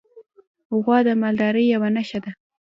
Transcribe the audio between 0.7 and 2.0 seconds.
غوا د مالدارۍ یوه